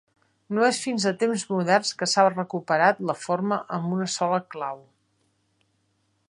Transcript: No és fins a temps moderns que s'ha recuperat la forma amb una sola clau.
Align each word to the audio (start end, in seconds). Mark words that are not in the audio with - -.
No 0.57 0.63
és 0.67 0.77
fins 0.85 1.03
a 1.09 1.11
temps 1.23 1.43
moderns 1.51 1.91
que 1.99 2.07
s'ha 2.13 2.23
recuperat 2.29 3.03
la 3.11 3.17
forma 3.27 3.61
amb 3.79 3.93
una 3.99 4.09
sola 4.15 4.41
clau. 4.57 4.83